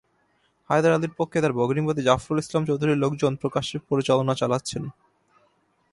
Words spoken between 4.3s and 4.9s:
চালাচ্ছেন।